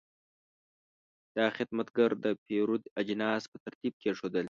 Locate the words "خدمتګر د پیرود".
1.57-2.83